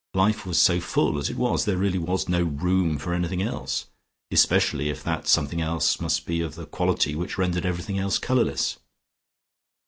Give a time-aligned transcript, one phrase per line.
[0.15, 3.85] Life was so full as it was: there really was no room for anything else,
[4.31, 8.77] especially if that something else must be of the quality which rendered everything else colourless.